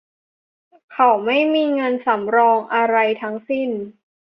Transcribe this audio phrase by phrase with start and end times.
[0.93, 3.69] เขาไม่มีเงินสำรองอะไรทั้งสิ้น